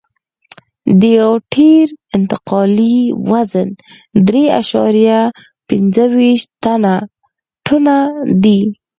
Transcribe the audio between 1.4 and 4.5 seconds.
ټیر انتقالي وزن درې